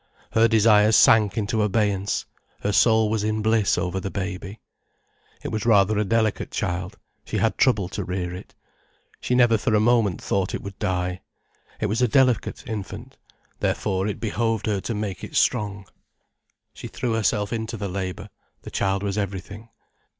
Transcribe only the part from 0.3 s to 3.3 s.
Her desires sank into abeyance, her soul was